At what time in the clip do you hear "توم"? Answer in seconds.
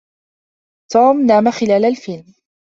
0.91-1.25